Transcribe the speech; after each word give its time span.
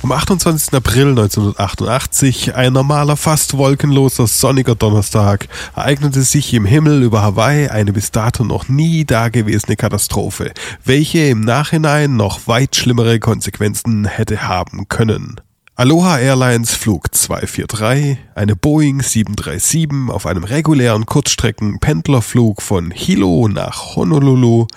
Am 0.00 0.12
28. 0.12 0.74
April 0.74 1.08
1988, 1.08 2.54
ein 2.54 2.72
normaler, 2.72 3.16
fast 3.16 3.58
wolkenloser, 3.58 4.28
sonniger 4.28 4.76
Donnerstag, 4.76 5.48
ereignete 5.74 6.22
sich 6.22 6.54
im 6.54 6.64
Himmel 6.64 7.02
über 7.02 7.22
Hawaii 7.22 7.66
eine 7.66 7.92
bis 7.92 8.12
dato 8.12 8.44
noch 8.44 8.68
nie 8.68 9.04
dagewesene 9.04 9.74
Katastrophe, 9.74 10.52
welche 10.84 11.26
im 11.26 11.40
Nachhinein 11.40 12.14
noch 12.14 12.46
weit 12.46 12.76
schlimmere 12.76 13.18
Konsequenzen 13.18 14.04
hätte 14.04 14.46
haben 14.46 14.86
können. 14.88 15.40
Aloha 15.74 16.18
Airlines 16.18 16.74
Flug 16.74 17.12
243, 17.12 18.18
eine 18.36 18.54
Boeing 18.54 19.02
737 19.02 20.10
auf 20.10 20.26
einem 20.26 20.44
regulären 20.44 21.06
Kurzstrecken-Pendlerflug 21.06 22.62
von 22.62 22.92
Hilo 22.92 23.48
nach 23.48 23.96
Honolulu 23.96 24.68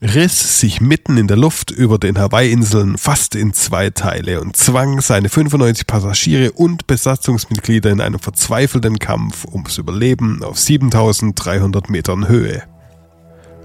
riss 0.00 0.60
sich 0.60 0.80
mitten 0.80 1.16
in 1.16 1.26
der 1.26 1.36
Luft 1.36 1.70
über 1.70 1.98
den 1.98 2.18
Hawaii-Inseln 2.18 2.98
fast 2.98 3.34
in 3.34 3.52
zwei 3.52 3.90
Teile 3.90 4.40
und 4.40 4.56
zwang 4.56 5.00
seine 5.00 5.28
95 5.28 5.86
Passagiere 5.86 6.52
und 6.52 6.86
Besatzungsmitglieder 6.86 7.90
in 7.90 8.00
einem 8.00 8.20
verzweifelten 8.20 8.98
Kampf 8.98 9.44
ums 9.44 9.78
Überleben 9.78 10.42
auf 10.44 10.58
7300 10.58 11.90
Metern 11.90 12.28
Höhe. 12.28 12.62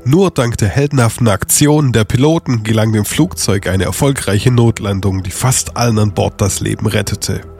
Nur 0.05 0.31
dank 0.31 0.57
der 0.57 0.69
heldenhaften 0.69 1.27
Aktion 1.29 1.93
der 1.93 2.03
Piloten 2.03 2.63
gelang 2.63 2.91
dem 2.91 3.05
Flugzeug 3.05 3.67
eine 3.67 3.85
erfolgreiche 3.85 4.51
Notlandung, 4.51 5.23
die 5.23 5.31
fast 5.31 5.77
allen 5.77 5.99
an 5.99 6.13
Bord 6.13 6.41
das 6.41 6.59
Leben 6.59 6.87
rettete. 6.87 7.52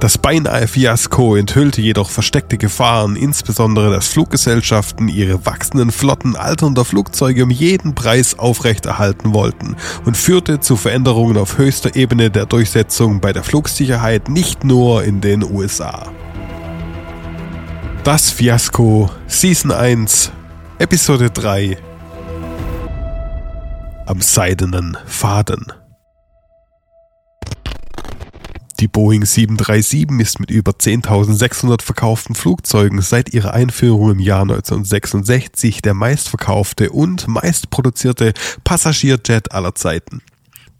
Das 0.00 0.18
beinahe 0.18 0.68
Fiasko 0.68 1.36
enthüllte 1.36 1.80
jedoch 1.80 2.10
versteckte 2.10 2.58
Gefahren, 2.58 3.16
insbesondere 3.16 3.90
dass 3.90 4.08
Fluggesellschaften 4.08 5.08
ihre 5.08 5.44
wachsenden 5.46 5.90
Flotten 5.90 6.36
alternder 6.36 6.84
Flugzeuge 6.84 7.44
um 7.44 7.50
jeden 7.50 7.94
Preis 7.94 8.38
aufrechterhalten 8.38 9.32
wollten 9.32 9.76
und 10.04 10.16
führte 10.16 10.60
zu 10.60 10.76
Veränderungen 10.76 11.36
auf 11.36 11.58
höchster 11.58 11.96
Ebene 11.96 12.30
der 12.30 12.46
Durchsetzung 12.46 13.20
bei 13.20 13.32
der 13.32 13.42
Flugsicherheit 13.42 14.28
nicht 14.28 14.64
nur 14.64 15.04
in 15.04 15.20
den 15.20 15.42
USA. 15.42 16.06
Das 18.04 18.30
Fiasko 18.30 19.10
Season 19.26 19.72
1 19.72 20.30
Episode 20.78 21.30
3 21.30 21.78
Am 24.06 24.20
seidenen 24.20 24.96
Faden 25.06 25.72
die 28.80 28.88
Boeing 28.88 29.24
737 29.24 30.10
ist 30.20 30.40
mit 30.40 30.50
über 30.50 30.72
10.600 30.72 31.82
verkauften 31.82 32.34
Flugzeugen 32.34 33.00
seit 33.00 33.32
ihrer 33.32 33.54
Einführung 33.54 34.12
im 34.12 34.18
Jahr 34.18 34.42
1966 34.42 35.80
der 35.80 35.94
meistverkaufte 35.94 36.90
und 36.90 37.26
meistproduzierte 37.26 38.34
Passagierjet 38.64 39.52
aller 39.52 39.74
Zeiten. 39.74 40.20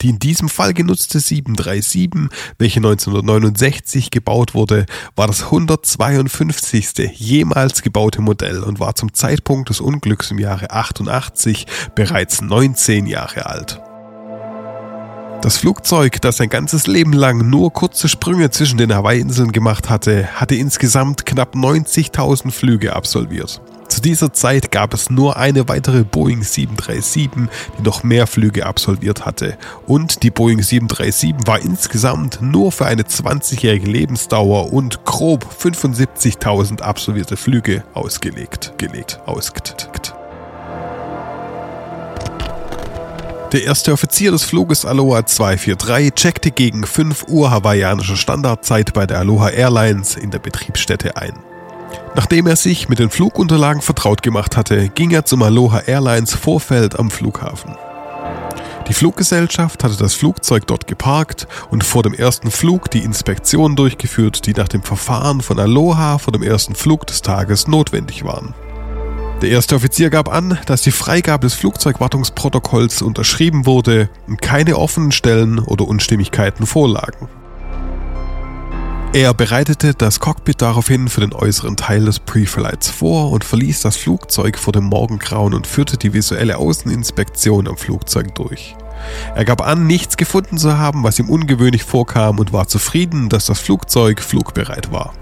Die 0.03 0.11
in 0.11 0.19
diesem 0.19 0.51
Fall 0.51 0.75
genutzte 0.75 1.21
737, 1.21 2.29
welche 2.59 2.81
1969 2.81 4.11
gebaut 4.11 4.53
wurde, 4.53 4.85
war 5.15 5.27
das 5.27 5.45
152. 5.45 7.19
jemals 7.19 7.81
gebaute 7.81 8.21
Modell 8.21 8.63
und 8.63 8.79
war 8.79 8.95
zum 8.95 9.15
Zeitpunkt 9.15 9.71
des 9.71 9.81
Unglücks 9.81 10.31
im 10.31 10.39
Jahre 10.39 10.71
88 10.71 11.67
bereits 11.95 12.43
19 12.43 13.07
Jahre 13.07 13.47
alt. 13.47 13.81
Das 15.47 15.59
Flugzeug, 15.59 16.21
das 16.23 16.39
sein 16.39 16.49
ganzes 16.49 16.89
Leben 16.89 17.13
lang 17.13 17.49
nur 17.49 17.73
kurze 17.73 18.09
Sprünge 18.09 18.51
zwischen 18.51 18.79
den 18.79 18.93
Hawaii-Inseln 18.93 19.53
gemacht 19.53 19.89
hatte, 19.89 20.27
hatte 20.35 20.57
insgesamt 20.57 21.25
knapp 21.25 21.55
90.000 21.55 22.51
Flüge 22.51 22.97
absolviert. 22.97 23.61
Zu 23.87 24.01
dieser 24.01 24.33
Zeit 24.33 24.73
gab 24.73 24.93
es 24.93 25.09
nur 25.09 25.37
eine 25.37 25.69
weitere 25.69 26.03
Boeing 26.03 26.43
737, 26.43 27.49
die 27.79 27.83
noch 27.85 28.03
mehr 28.03 28.27
Flüge 28.27 28.67
absolviert 28.67 29.25
hatte. 29.25 29.57
Und 29.87 30.25
die 30.25 30.33
Boeing 30.33 30.61
737 30.61 31.37
war 31.47 31.61
insgesamt 31.61 32.43
nur 32.43 32.73
für 32.73 32.87
eine 32.87 33.03
20-jährige 33.03 33.89
Lebensdauer 33.89 34.73
und 34.73 35.05
grob 35.05 35.47
75.000 35.61 36.81
absolvierte 36.81 37.37
Flüge 37.37 37.85
ausgelegt. 37.95 38.73
Gelegt, 38.79 39.21
ausgelegt. 39.27 40.16
Der 43.53 43.63
erste 43.63 43.93
Offizier 43.93 44.33
des 44.33 44.43
Fluges 44.43 44.85
Aloha 44.85 45.25
243 45.25 46.13
checkte 46.15 46.51
gegen 46.51 46.85
5 46.85 47.27
Uhr 47.29 47.53
hawaiianischer 47.53 48.17
Standardzeit 48.17 48.93
bei 48.93 49.07
der 49.07 49.21
Aloha 49.21 49.51
Airlines 49.51 50.17
in 50.17 50.33
der 50.33 50.41
Betriebsstätte 50.41 51.17
ein. 51.17 51.35
Nachdem 52.17 52.49
er 52.49 52.57
sich 52.57 52.89
mit 52.89 52.99
den 52.99 53.09
Flugunterlagen 53.09 53.83
vertraut 53.83 54.25
gemacht 54.25 54.57
hatte, 54.57 54.89
ging 54.89 55.13
er 55.13 55.25
zum 55.25 55.43
Aloha 55.43 55.81
Airlines 55.87 56.35
Vorfeld 56.35 56.99
am 56.99 57.09
Flughafen. 57.09 57.77
Die 58.89 58.95
Fluggesellschaft 58.95 59.85
hatte 59.85 59.97
das 59.97 60.15
Flugzeug 60.15 60.67
dort 60.67 60.89
geparkt 60.89 61.47
und 61.71 61.85
vor 61.85 62.03
dem 62.03 62.15
ersten 62.15 62.51
Flug 62.51 62.91
die 62.91 63.05
Inspektion 63.05 63.77
durchgeführt, 63.77 64.47
die 64.47 64.55
nach 64.55 64.69
dem 64.69 64.83
Verfahren 64.83 65.41
von 65.41 65.61
Aloha 65.61 66.19
vor 66.19 66.33
dem 66.33 66.43
ersten 66.43 66.75
Flug 66.75 67.07
des 67.07 67.23
Tages 67.23 67.69
notwendig 67.69 68.25
waren. 68.25 68.55
Der 69.43 69.51
erste 69.51 69.75
Offizier 69.75 70.09
gab 70.09 70.33
an, 70.33 70.59
dass 70.65 70.81
die 70.81 70.91
Freigabe 70.91 71.47
des 71.47 71.53
Flugzeugwartungsprotokolls 71.55 73.03
unterschrieben 73.03 73.67
wurde 73.67 74.09
und 74.27 74.41
keine 74.41 74.79
offenen 74.79 75.13
Stellen 75.13 75.59
oder 75.59 75.87
Unstimmigkeiten 75.87 76.65
vorlagen. 76.65 77.29
Er 79.13 79.35
bereitete 79.35 79.93
das 79.95 80.21
Cockpit 80.21 80.63
daraufhin 80.63 81.09
für 81.09 81.21
den 81.21 81.35
äußeren 81.35 81.77
Teil 81.77 82.07
des 82.07 82.19
Pre-Flights 82.19 82.91
vor 82.91 83.31
und 83.31 83.45
verließ 83.45 83.81
das 83.81 83.97
Flugzeug 83.97 84.59
vor 84.59 84.73
dem 84.73 84.85
Morgengrauen 84.85 85.53
und 85.53 85.67
führte 85.67 85.99
die 85.99 86.15
visuelle 86.15 86.57
Außeninspektion 86.57 87.69
am 87.69 87.77
Flugzeug 87.77 88.35
durch. 88.35 88.75
Er 89.35 89.45
gab 89.45 89.61
an, 89.61 89.87
nichts 89.87 90.17
gefunden 90.17 90.57
zu 90.57 90.79
haben, 90.79 91.03
was 91.03 91.19
ihm 91.19 91.29
ungewöhnlich 91.29 91.85
vorkam 91.85 92.39
und 92.39 92.55
war 92.55 92.69
zufrieden, 92.69 93.29
dass 93.29 93.47
das 93.47 93.61
Flugzeug 93.61 94.23
flugbereit 94.23 94.91
war. 94.93 95.13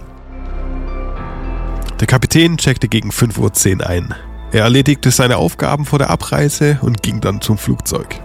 Der 2.05 2.19
Kapitän 2.19 2.59
checkte 2.59 2.87
gegen 2.87 3.09
5.10 3.09 3.79
Uhr 3.81 3.87
ein. 3.87 4.15
Er 4.53 4.65
erledigte 4.65 5.11
seine 5.11 5.39
Aufgaben 5.39 5.87
vor 5.87 5.99
der 5.99 6.11
Abreise 6.11 6.79
und 6.83 7.03
ging 7.03 7.23
dann 7.23 7.41
zum 7.41 7.57
Flugzeug. 7.57 8.21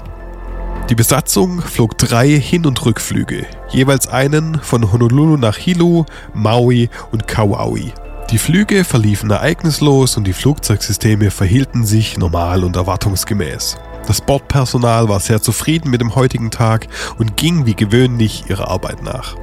Die 0.90 0.96
Besatzung 0.96 1.62
flog 1.62 1.98
drei 1.98 2.28
Hin- 2.28 2.66
und 2.66 2.86
Rückflüge, 2.86 3.46
jeweils 3.70 4.10
einen 4.10 4.60
von 4.60 4.92
Honolulu 4.92 5.38
nach 5.38 5.56
Hilo, 5.56 6.06
Maui 6.34 6.90
und 7.14 7.26
Kauai. 7.30 7.94
Die 8.32 8.38
Flüge 8.38 8.84
verliefen 8.84 9.32
ereignislos 9.32 10.18
und 10.18 10.28
die 10.28 10.34
Flugzeugsysteme 10.34 11.32
verhielten 11.32 11.86
sich 11.86 12.18
normal 12.18 12.66
und 12.66 12.76
erwartungsgemäß. 12.76 13.78
Das 14.06 14.20
Bordpersonal 14.20 15.08
war 15.08 15.22
sehr 15.22 15.42
zufrieden 15.42 15.90
mit 15.90 16.02
dem 16.02 16.16
heutigen 16.16 16.52
Tag 16.52 16.88
und 17.18 17.38
ging 17.38 17.66
wie 17.66 17.76
gewöhnlich 17.76 18.44
ihrer 18.50 18.68
Arbeit 18.68 19.04
nach. 19.04 19.38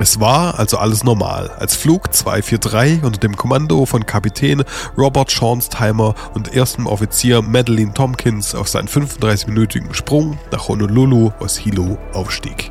Es 0.00 0.20
war 0.20 0.60
also 0.60 0.78
alles 0.78 1.02
normal, 1.02 1.50
als 1.58 1.74
Flug 1.74 2.14
243 2.14 3.02
unter 3.02 3.18
dem 3.18 3.36
Kommando 3.36 3.84
von 3.84 4.06
Kapitän 4.06 4.62
Robert 4.96 5.32
Schornsteimer 5.32 6.14
und 6.34 6.54
erstem 6.54 6.86
Offizier 6.86 7.42
Madeline 7.42 7.92
Tompkins 7.94 8.54
auf 8.54 8.68
seinen 8.68 8.86
35-minütigen 8.86 9.92
Sprung 9.94 10.38
nach 10.52 10.68
Honolulu 10.68 11.32
aus 11.40 11.56
Hilo 11.56 11.98
aufstieg. 12.12 12.70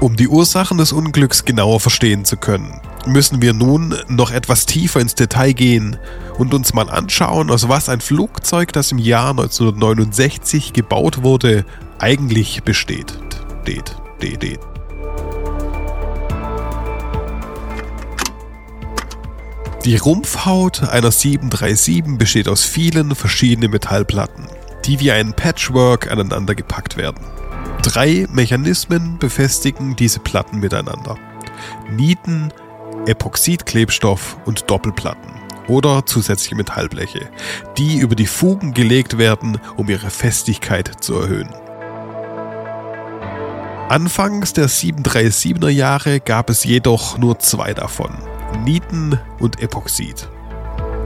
Um 0.00 0.16
die 0.16 0.26
Ursachen 0.26 0.78
des 0.78 0.90
Unglücks 0.90 1.44
genauer 1.44 1.78
verstehen 1.78 2.24
zu 2.24 2.36
können, 2.36 2.80
müssen 3.06 3.42
wir 3.42 3.52
nun 3.52 3.94
noch 4.08 4.30
etwas 4.30 4.66
tiefer 4.66 5.00
ins 5.00 5.14
Detail 5.14 5.52
gehen 5.52 5.98
und 6.38 6.54
uns 6.54 6.74
mal 6.74 6.88
anschauen, 6.88 7.50
aus 7.50 7.68
was 7.68 7.88
ein 7.88 8.00
Flugzeug, 8.00 8.72
das 8.72 8.92
im 8.92 8.98
Jahr 8.98 9.30
1969 9.30 10.72
gebaut 10.72 11.22
wurde, 11.22 11.64
eigentlich 11.98 12.62
besteht. 12.62 13.18
Det, 13.66 13.96
det, 14.20 14.42
det. 14.42 14.58
Die 19.84 19.96
Rumpfhaut 19.96 20.84
einer 20.84 21.10
737 21.10 22.16
besteht 22.16 22.46
aus 22.46 22.64
vielen 22.64 23.16
verschiedenen 23.16 23.72
Metallplatten, 23.72 24.46
die 24.84 25.00
wie 25.00 25.10
ein 25.10 25.32
Patchwork 25.34 26.08
aneinander 26.08 26.54
gepackt 26.54 26.96
werden. 26.96 27.24
Drei 27.82 28.28
Mechanismen 28.30 29.18
befestigen 29.18 29.96
diese 29.96 30.20
Platten 30.20 30.60
miteinander. 30.60 31.18
Nieten, 31.90 32.52
Epoxidklebstoff 33.06 34.38
und 34.44 34.70
Doppelplatten 34.70 35.32
oder 35.68 36.06
zusätzliche 36.06 36.54
Metallbleche, 36.54 37.28
die 37.76 37.98
über 37.98 38.14
die 38.14 38.26
Fugen 38.26 38.74
gelegt 38.74 39.18
werden, 39.18 39.58
um 39.76 39.88
ihre 39.88 40.10
Festigkeit 40.10 41.02
zu 41.02 41.14
erhöhen. 41.14 41.52
Anfangs 43.88 44.52
der 44.52 44.68
737er 44.68 45.68
Jahre 45.68 46.20
gab 46.20 46.48
es 46.48 46.64
jedoch 46.64 47.18
nur 47.18 47.38
zwei 47.40 47.74
davon, 47.74 48.12
Nieten 48.64 49.18
und 49.38 49.60
Epoxid. 49.60 50.28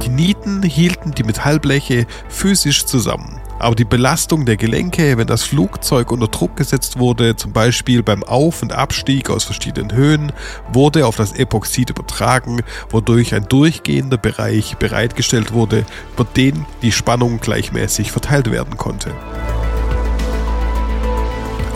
Die 0.03 0.11
Nieten 0.11 0.63
hielten 0.63 1.13
die 1.13 1.25
Metallbleche 1.25 2.07
physisch 2.29 2.85
zusammen, 2.85 3.36
aber 3.59 3.75
die 3.75 3.85
Belastung 3.85 4.45
der 4.45 4.57
Gelenke, 4.57 5.17
wenn 5.17 5.27
das 5.27 5.43
Flugzeug 5.43 6.11
unter 6.13 6.29
Druck 6.29 6.57
gesetzt 6.57 6.99
wurde, 6.99 7.37
zum 7.37 7.53
Beispiel 7.53 8.03
beim 8.03 8.23
Auf- 8.25 8.63
und 8.63 8.73
Abstieg 8.73 9.31
aus 9.31 9.45
verschiedenen 9.45 9.93
Höhen, 9.93 10.33
wurde 10.73 11.07
auf 11.07 11.17
das 11.17 11.33
Epoxid 11.33 11.91
übertragen, 11.91 12.61
wodurch 12.91 13.35
ein 13.35 13.49
durchgehender 13.49 14.19
Bereich 14.19 14.77
bereitgestellt 14.77 15.53
wurde, 15.53 15.85
über 16.15 16.25
den 16.25 16.67
die 16.83 16.93
Spannung 16.93 17.41
gleichmäßig 17.41 18.13
verteilt 18.13 18.51
werden 18.51 18.77
konnte. 18.77 19.13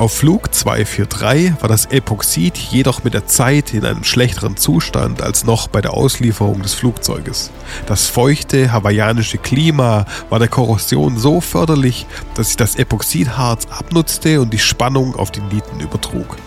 Auf 0.00 0.14
Flug 0.14 0.54
243 0.54 1.60
war 1.60 1.68
das 1.68 1.84
Epoxid 1.84 2.56
jedoch 2.56 3.04
mit 3.04 3.12
der 3.12 3.26
Zeit 3.26 3.74
in 3.74 3.84
einem 3.84 4.02
schlechteren 4.02 4.56
Zustand 4.56 5.20
als 5.20 5.44
noch 5.44 5.68
bei 5.68 5.82
der 5.82 5.92
Auslieferung 5.92 6.62
des 6.62 6.72
Flugzeuges. 6.72 7.50
Das 7.84 8.06
feuchte 8.06 8.72
hawaiianische 8.72 9.36
Klima 9.36 10.06
war 10.30 10.38
der 10.38 10.48
Korrosion 10.48 11.18
so 11.18 11.42
förderlich, 11.42 12.06
dass 12.34 12.46
sich 12.46 12.56
das 12.56 12.76
Epoxidharz 12.76 13.66
abnutzte 13.66 14.40
und 14.40 14.54
die 14.54 14.58
Spannung 14.58 15.16
auf 15.16 15.32
die 15.32 15.42
Nieten 15.42 15.80
übertrug. 15.80 16.38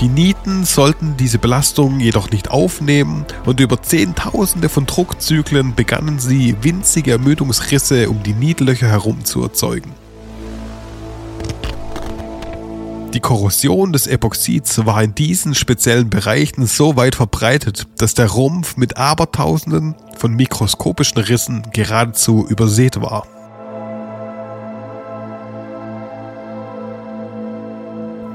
Die 0.00 0.08
Nieten 0.08 0.64
sollten 0.64 1.16
diese 1.16 1.38
Belastung 1.38 2.00
jedoch 2.00 2.30
nicht 2.30 2.50
aufnehmen 2.50 3.24
und 3.46 3.60
über 3.60 3.80
Zehntausende 3.80 4.68
von 4.68 4.86
Druckzyklen 4.86 5.74
begannen 5.74 6.18
sie, 6.18 6.56
winzige 6.62 7.12
Ermüdungsrisse 7.12 8.10
um 8.10 8.22
die 8.22 8.34
Nietlöcher 8.34 8.88
herum 8.88 9.24
zu 9.24 9.42
erzeugen. 9.42 9.92
Die 13.14 13.20
Korrosion 13.20 13.92
des 13.92 14.08
Epoxids 14.08 14.84
war 14.84 15.00
in 15.00 15.14
diesen 15.14 15.54
speziellen 15.54 16.10
Bereichen 16.10 16.66
so 16.66 16.96
weit 16.96 17.14
verbreitet, 17.14 17.86
dass 17.96 18.14
der 18.14 18.26
Rumpf 18.26 18.76
mit 18.76 18.96
Abertausenden 18.96 19.94
von 20.18 20.34
mikroskopischen 20.34 21.18
Rissen 21.18 21.62
geradezu 21.72 22.44
übersät 22.48 23.00
war. 23.00 23.28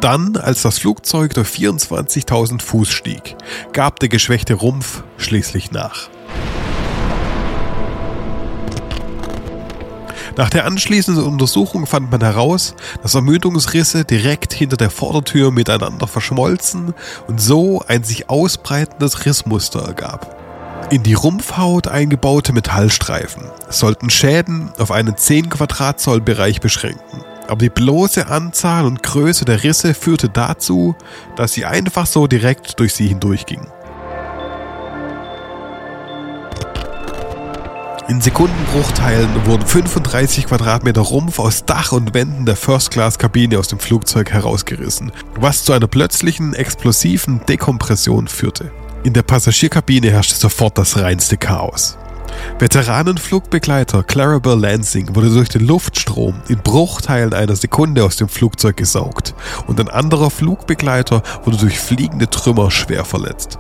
Dann, 0.02 0.38
als 0.38 0.62
das 0.62 0.80
Flugzeug 0.80 1.34
durch 1.34 1.50
24.000 1.50 2.62
Fuß 2.62 2.90
stieg, 2.90 3.36
gab 3.74 4.00
der 4.00 4.08
geschwächte 4.08 4.54
Rumpf 4.54 5.04
schließlich 5.18 5.72
nach. 5.72 6.10
Nach 10.38 10.50
der 10.50 10.66
anschließenden 10.66 11.26
Untersuchung 11.26 11.86
fand 11.86 12.12
man 12.12 12.22
heraus, 12.22 12.76
dass 13.02 13.14
Ermüdungsrisse 13.14 14.06
direkt 14.06 14.54
hinter 14.54 14.78
der 14.78 14.90
Vordertür 14.90 15.52
miteinander 15.52 16.08
verschmolzen 16.08 16.94
und 17.28 17.42
so 17.42 17.84
ein 17.86 18.06
sich 18.06 18.30
ausbreitendes 18.30 19.26
Rissmuster 19.26 19.82
ergab. 19.82 20.38
In 20.92 21.04
die 21.04 21.14
Rumpfhaut 21.14 21.90
eingebaute 21.90 22.54
Metallstreifen 22.54 23.44
sollten 23.70 24.10
Schäden 24.10 24.72
auf 24.78 24.92
einen 24.92 25.18
10 25.18 25.50
Quadratzoll 25.50 26.22
Bereich 26.22 26.62
beschränken 26.62 27.26
aber 27.50 27.60
die 27.60 27.70
bloße 27.70 28.28
Anzahl 28.28 28.86
und 28.86 29.04
Größe 29.04 29.46
der 29.46 29.64
Risse 29.64 29.94
führte 29.94 30.30
dazu, 30.30 30.96
dass 31.36 31.54
sie 31.54 31.66
einfach 31.66 32.06
so 32.06 32.28
direkt 32.28 32.80
durch 32.80 32.94
sie 32.94 33.08
hindurchgingen. 33.08 33.68
In 38.10 38.22
Sekundenbruchteilen 38.22 39.46
wurden 39.46 39.68
35 39.68 40.48
Quadratmeter 40.48 41.02
Rumpf 41.02 41.38
aus 41.38 41.66
Dach 41.66 41.92
und 41.92 42.16
Wänden 42.16 42.44
der 42.44 42.56
First-Class-Kabine 42.56 43.60
aus 43.60 43.68
dem 43.68 43.78
Flugzeug 43.78 44.32
herausgerissen, 44.32 45.12
was 45.36 45.64
zu 45.64 45.74
einer 45.74 45.86
plötzlichen 45.86 46.56
explosiven 46.56 47.46
Dekompression 47.48 48.28
führte. 48.28 48.72
In 49.04 49.14
der 49.14 49.22
Passagierkabine 49.22 50.10
herrschte 50.10 50.34
sofort 50.34 50.80
das 50.80 50.98
reinste 50.98 51.38
Chaos. 51.38 52.00
Veteranenflugbegleiter 52.60 54.04
Clarabelle 54.04 54.56
Lansing 54.56 55.16
wurde 55.16 55.30
durch 55.30 55.50
den 55.50 55.66
Luftstrom 55.66 56.36
in 56.48 56.60
Bruchteilen 56.60 57.34
einer 57.34 57.56
Sekunde 57.56 58.04
aus 58.04 58.18
dem 58.18 58.30
Flugzeug 58.30 58.78
gesaugt 58.78 59.34
und 59.68 59.80
ein 59.80 59.90
anderer 59.90 60.30
Flugbegleiter 60.30 61.24
wurde 61.44 61.58
durch 61.58 61.80
fliegende 61.80 62.30
Trümmer 62.30 62.72
schwer 62.72 63.06
verletzt. 63.06 63.60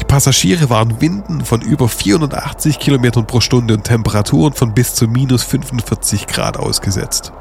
Die 0.00 0.04
Passagiere 0.04 0.70
waren 0.70 1.00
Winden 1.00 1.44
von 1.44 1.60
über 1.60 1.88
480 1.88 2.78
km 2.78 3.26
pro 3.26 3.40
Stunde 3.40 3.74
und 3.74 3.84
Temperaturen 3.84 4.52
von 4.52 4.72
bis 4.74 4.94
zu 4.94 5.08
minus 5.08 5.42
45 5.42 6.26
Grad 6.26 6.56
ausgesetzt. 6.56 7.32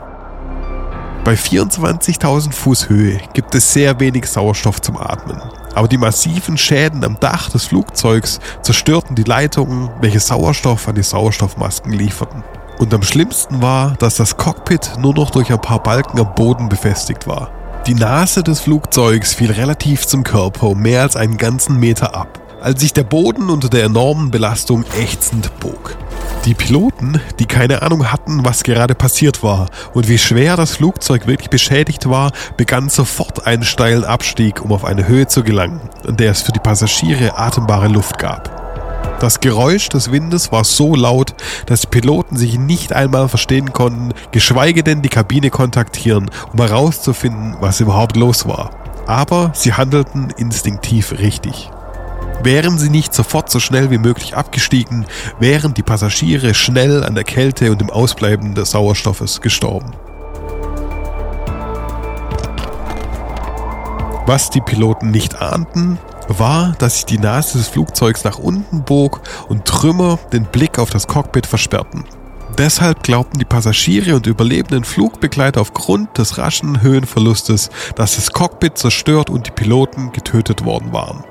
Bei 1.26 1.34
24.000 1.34 2.54
Fuß 2.54 2.88
Höhe 2.88 3.20
gibt 3.34 3.56
es 3.56 3.74
sehr 3.74 4.00
wenig 4.00 4.28
Sauerstoff 4.28 4.80
zum 4.80 4.96
Atmen. 4.96 5.42
Aber 5.74 5.88
die 5.88 5.98
massiven 5.98 6.56
Schäden 6.56 7.04
am 7.04 7.20
Dach 7.20 7.50
des 7.50 7.66
Flugzeugs 7.66 8.40
zerstörten 8.62 9.16
die 9.16 9.24
Leitungen, 9.24 9.90
welche 10.02 10.20
Sauerstoff 10.20 10.88
an 10.88 10.94
die 10.94 11.02
Sauerstoffmasken 11.02 11.94
lieferten. 11.94 12.44
Und 12.78 12.94
am 12.94 13.02
schlimmsten 13.02 13.60
war, 13.64 13.96
dass 13.98 14.18
das 14.18 14.38
Cockpit 14.38 14.92
nur 15.00 15.16
noch 15.16 15.32
durch 15.32 15.52
ein 15.52 15.60
paar 15.60 15.82
Balken 15.82 16.20
am 16.20 16.36
Boden 16.36 16.70
befestigt 16.70 17.26
war. 17.26 17.50
Die 17.88 17.96
Nase 17.96 18.44
des 18.44 18.60
Flugzeugs 18.60 19.34
fiel 19.34 19.52
relativ 19.52 20.06
zum 20.06 20.24
Körper 20.24 20.68
um 20.68 20.80
mehr 20.80 21.02
als 21.02 21.16
einen 21.16 21.38
ganzen 21.38 21.80
Meter 21.80 22.14
ab, 22.14 22.40
als 22.62 22.82
sich 22.82 22.94
der 22.94 23.04
Boden 23.04 23.50
unter 23.50 23.70
der 23.70 23.86
enormen 23.86 24.30
Belastung 24.30 24.86
ächzend 24.96 25.60
bog. 25.60 25.98
Die 26.46 26.54
Piloten, 26.54 27.20
die 27.40 27.48
keine 27.48 27.82
Ahnung 27.82 28.12
hatten, 28.12 28.46
was 28.46 28.62
gerade 28.62 28.94
passiert 28.94 29.42
war 29.42 29.68
und 29.96 30.08
wie 30.08 30.20
schwer 30.20 30.56
das 30.56 30.76
Flugzeug 30.76 31.26
wirklich 31.26 31.50
beschädigt 31.50 32.08
war, 32.08 32.32
begannen 32.56 32.90
sofort 32.90 33.48
einen 33.48 33.64
steilen 33.64 34.04
Abstieg, 34.04 34.64
um 34.64 34.72
auf 34.72 34.86
eine 34.86 35.08
Höhe 35.08 35.26
zu 35.26 35.42
gelangen, 35.42 35.82
an 36.08 36.18
der 36.18 36.30
es 36.30 36.44
für 36.44 36.52
die 36.52 36.60
Passagiere 36.60 37.40
atembare 37.40 37.88
Luft 37.88 38.20
gab. 38.20 39.20
Das 39.20 39.40
Geräusch 39.40 39.90
des 39.90 40.12
Windes 40.12 40.52
war 40.52 40.66
so 40.66 40.94
laut, 40.94 41.34
dass 41.66 41.82
die 41.82 41.88
Piloten 41.88 42.38
sich 42.38 42.60
nicht 42.60 42.94
einmal 42.94 43.28
verstehen 43.28 43.74
konnten, 43.74 44.14
geschweige 44.32 44.84
denn 44.84 45.02
die 45.02 45.10
Kabine 45.10 45.50
kontaktieren, 45.50 46.30
um 46.54 46.60
herauszufinden, 46.60 47.56
was 47.60 47.80
überhaupt 47.80 48.18
los 48.18 48.48
war. 48.48 48.70
Aber 49.08 49.52
sie 49.56 49.74
handelten 49.74 50.30
instinktiv 50.38 51.14
richtig. 51.14 51.72
Wären 52.46 52.78
sie 52.78 52.92
nicht 52.92 53.12
sofort 53.12 53.50
so 53.50 53.60
schnell 53.60 53.90
wie 53.90 53.98
möglich 53.98 54.38
abgestiegen, 54.38 55.08
wären 55.40 55.74
die 55.74 55.82
Passagiere 55.82 56.54
schnell 56.54 57.04
an 57.04 57.16
der 57.16 57.24
Kälte 57.24 57.72
und 57.72 57.82
dem 57.82 57.90
Ausbleiben 57.90 58.54
des 58.54 58.70
Sauerstoffes 58.70 59.42
gestorben. 59.42 59.94
Was 64.28 64.52
die 64.52 64.62
Piloten 64.62 65.10
nicht 65.10 65.42
ahnten, 65.42 65.98
war, 66.28 66.76
dass 66.78 66.98
sich 66.98 67.06
die 67.06 67.18
Nase 67.18 67.58
des 67.58 67.68
Flugzeugs 67.68 68.24
nach 68.24 68.38
unten 68.38 68.84
bog 68.84 69.22
und 69.50 69.66
Trümmer 69.66 70.20
den 70.32 70.46
Blick 70.46 70.78
auf 70.78 70.92
das 70.92 71.08
Cockpit 71.08 71.48
versperrten. 71.48 72.04
Deshalb 72.60 73.02
glaubten 73.02 73.40
die 73.40 73.46
Passagiere 73.46 74.16
und 74.16 74.28
überlebenden 74.28 74.84
Flugbegleiter 74.84 75.62
aufgrund 75.62 76.16
des 76.20 76.38
raschen 76.38 76.84
Höhenverlustes, 76.84 77.72
dass 77.96 78.18
das 78.18 78.32
Cockpit 78.32 78.78
zerstört 78.78 79.32
und 79.32 79.48
die 79.48 79.52
Piloten 79.52 80.12
getötet 80.12 80.64
worden 80.64 80.94
waren. 80.94 81.24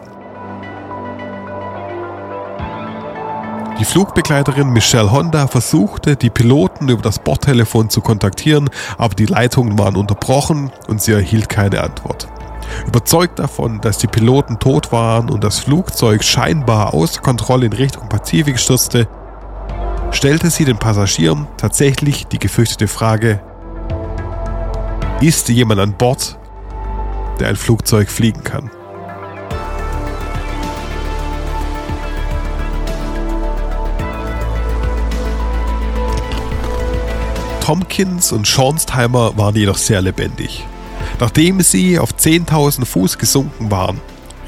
Die 3.80 3.84
Flugbegleiterin 3.84 4.72
Michelle 4.72 5.10
Honda 5.10 5.48
versuchte, 5.48 6.14
die 6.14 6.30
Piloten 6.30 6.88
über 6.88 7.02
das 7.02 7.18
Bordtelefon 7.18 7.90
zu 7.90 8.00
kontaktieren, 8.00 8.70
aber 8.98 9.16
die 9.16 9.26
Leitungen 9.26 9.76
waren 9.78 9.96
unterbrochen 9.96 10.70
und 10.86 11.02
sie 11.02 11.12
erhielt 11.12 11.48
keine 11.48 11.82
Antwort. 11.82 12.28
Überzeugt 12.86 13.40
davon, 13.40 13.80
dass 13.80 13.98
die 13.98 14.06
Piloten 14.06 14.60
tot 14.60 14.92
waren 14.92 15.28
und 15.28 15.42
das 15.42 15.58
Flugzeug 15.58 16.22
scheinbar 16.22 16.94
außer 16.94 17.20
Kontrolle 17.20 17.66
in 17.66 17.72
Richtung 17.72 18.08
Pazifik 18.08 18.60
stürzte, 18.60 19.08
stellte 20.12 20.50
sie 20.50 20.64
den 20.64 20.78
Passagieren 20.78 21.48
tatsächlich 21.56 22.28
die 22.28 22.38
gefürchtete 22.38 22.86
Frage, 22.86 23.40
ist 25.20 25.48
jemand 25.48 25.80
an 25.80 25.94
Bord, 25.94 26.38
der 27.40 27.48
ein 27.48 27.56
Flugzeug 27.56 28.08
fliegen 28.08 28.44
kann? 28.44 28.70
Tompkins 37.64 38.30
und 38.30 38.46
Schornstheimer 38.46 39.38
waren 39.38 39.56
jedoch 39.56 39.78
sehr 39.78 40.02
lebendig. 40.02 40.66
Nachdem 41.18 41.62
sie 41.62 41.98
auf 41.98 42.10
10.000 42.12 42.84
Fuß 42.84 43.16
gesunken 43.16 43.70
waren, 43.70 44.02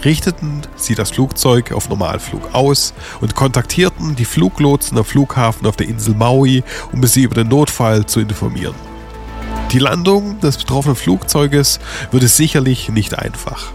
richteten 0.04 0.61
sie 0.76 0.94
das 0.94 1.12
Flugzeug 1.12 1.73
auf 1.73 1.88
Normalflug 1.88 2.54
aus 2.54 2.92
und 3.23 3.35
kontaktierten 3.35 4.16
die 4.16 4.26
Fluglotsen 4.26 4.99
am 4.99 5.04
Flughafen 5.06 5.66
auf 5.66 5.76
der 5.76 5.88
Insel 5.88 6.14
Maui, 6.14 6.62
um 6.92 7.02
sie 7.06 7.23
über 7.23 7.37
den 7.37 7.49
Notfall 7.49 8.04
zu 8.04 8.20
informieren. 8.20 8.75
Die 9.73 9.78
Landung 9.78 10.38
des 10.40 10.58
betroffenen 10.58 10.96
Flugzeuges 10.96 11.80
würde 12.11 12.28
sicherlich 12.28 12.90
nicht 12.90 13.18
einfach. 13.18 13.73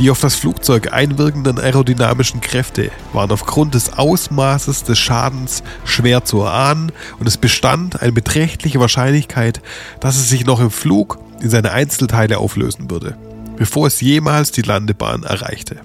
Die 0.00 0.10
auf 0.10 0.18
das 0.18 0.34
Flugzeug 0.34 0.94
einwirkenden 0.94 1.58
aerodynamischen 1.58 2.40
Kräfte 2.40 2.90
waren 3.12 3.30
aufgrund 3.30 3.74
des 3.74 3.92
Ausmaßes 3.92 4.84
des 4.84 4.98
Schadens 4.98 5.62
schwer 5.84 6.24
zu 6.24 6.40
erahnen 6.40 6.90
und 7.18 7.26
es 7.26 7.36
bestand 7.36 8.00
eine 8.00 8.12
beträchtliche 8.12 8.80
Wahrscheinlichkeit, 8.80 9.60
dass 10.00 10.16
es 10.16 10.30
sich 10.30 10.46
noch 10.46 10.58
im 10.58 10.70
Flug 10.70 11.18
in 11.42 11.50
seine 11.50 11.72
Einzelteile 11.72 12.38
auflösen 12.38 12.90
würde, 12.90 13.18
bevor 13.58 13.88
es 13.88 14.00
jemals 14.00 14.52
die 14.52 14.62
Landebahn 14.62 15.22
erreichte. 15.22 15.76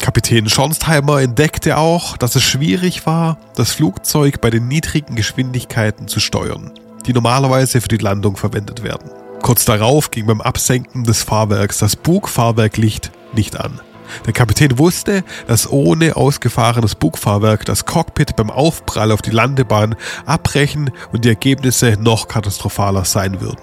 Kapitän 0.00 0.48
Schornstheimer 0.48 1.20
entdeckte 1.20 1.76
auch, 1.76 2.16
dass 2.16 2.34
es 2.34 2.42
schwierig 2.42 3.06
war, 3.06 3.38
das 3.54 3.70
Flugzeug 3.70 4.40
bei 4.40 4.50
den 4.50 4.66
niedrigen 4.66 5.14
Geschwindigkeiten 5.14 6.08
zu 6.08 6.18
steuern, 6.18 6.72
die 7.06 7.12
normalerweise 7.12 7.80
für 7.80 7.88
die 7.88 7.98
Landung 7.98 8.36
verwendet 8.36 8.82
werden. 8.82 9.25
Kurz 9.46 9.64
darauf 9.64 10.10
ging 10.10 10.26
beim 10.26 10.40
Absenken 10.40 11.04
des 11.04 11.22
Fahrwerks 11.22 11.78
das 11.78 11.94
Bugfahrwerklicht 11.94 13.12
nicht 13.32 13.54
an. 13.54 13.80
Der 14.26 14.32
Kapitän 14.32 14.76
wusste, 14.76 15.22
dass 15.46 15.70
ohne 15.70 16.16
ausgefahrenes 16.16 16.96
Bugfahrwerk 16.96 17.64
das 17.64 17.84
Cockpit 17.84 18.34
beim 18.34 18.50
Aufprall 18.50 19.12
auf 19.12 19.22
die 19.22 19.30
Landebahn 19.30 19.94
abbrechen 20.24 20.90
und 21.12 21.24
die 21.24 21.28
Ergebnisse 21.28 21.96
noch 22.00 22.26
katastrophaler 22.26 23.04
sein 23.04 23.40
würden. 23.40 23.62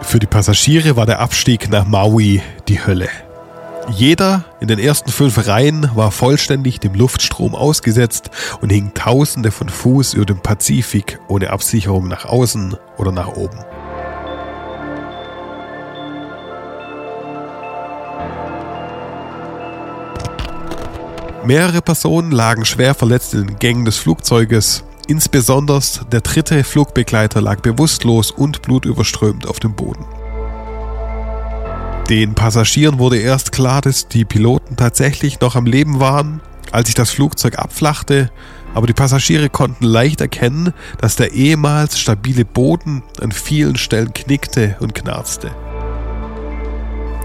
Für 0.00 0.18
die 0.18 0.26
Passagiere 0.26 0.96
war 0.96 1.04
der 1.04 1.20
Abstieg 1.20 1.68
nach 1.68 1.84
Maui 1.84 2.40
die 2.66 2.82
Hölle. 2.82 3.10
Jeder 3.90 4.44
in 4.60 4.68
den 4.68 4.78
ersten 4.78 5.10
fünf 5.10 5.46
Reihen 5.46 5.90
war 5.94 6.10
vollständig 6.10 6.80
dem 6.80 6.94
Luftstrom 6.94 7.54
ausgesetzt 7.54 8.30
und 8.60 8.70
hing 8.70 8.92
tausende 8.94 9.50
von 9.50 9.68
Fuß 9.68 10.14
über 10.14 10.24
dem 10.24 10.40
Pazifik 10.40 11.18
ohne 11.28 11.50
Absicherung 11.50 12.08
nach 12.08 12.24
außen 12.24 12.76
oder 12.96 13.12
nach 13.12 13.28
oben. 13.28 13.58
Mehrere 21.44 21.82
Personen 21.82 22.30
lagen 22.30 22.64
schwer 22.64 22.94
verletzt 22.94 23.34
in 23.34 23.48
den 23.48 23.58
Gängen 23.58 23.84
des 23.84 23.96
Flugzeuges. 23.96 24.84
Insbesondere 25.08 25.80
der 26.12 26.20
dritte 26.20 26.62
Flugbegleiter 26.62 27.40
lag 27.40 27.60
bewusstlos 27.60 28.30
und 28.30 28.62
blutüberströmt 28.62 29.48
auf 29.48 29.58
dem 29.58 29.74
Boden. 29.74 30.06
Den 32.12 32.34
Passagieren 32.34 32.98
wurde 32.98 33.16
erst 33.16 33.52
klar, 33.52 33.80
dass 33.80 34.06
die 34.06 34.26
Piloten 34.26 34.76
tatsächlich 34.76 35.40
noch 35.40 35.56
am 35.56 35.64
Leben 35.64 35.98
waren, 35.98 36.42
als 36.70 36.88
sich 36.88 36.94
das 36.94 37.08
Flugzeug 37.08 37.58
abflachte, 37.58 38.30
aber 38.74 38.86
die 38.86 38.92
Passagiere 38.92 39.48
konnten 39.48 39.86
leicht 39.86 40.20
erkennen, 40.20 40.74
dass 40.98 41.16
der 41.16 41.32
ehemals 41.32 41.98
stabile 41.98 42.44
Boden 42.44 43.02
an 43.22 43.32
vielen 43.32 43.76
Stellen 43.76 44.12
knickte 44.12 44.76
und 44.80 44.94
knarzte. 44.94 45.52